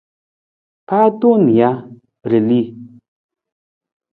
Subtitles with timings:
[0.87, 1.69] Paa tong nija,
[2.29, 2.59] ra li.